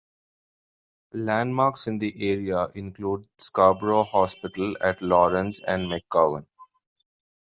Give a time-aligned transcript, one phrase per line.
[1.13, 6.47] Landmarks in the area include Scarborough Hospital at Lawrence and McCowan.